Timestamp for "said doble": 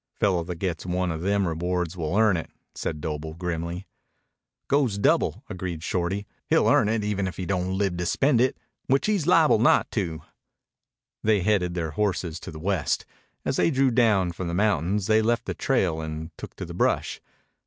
2.73-3.35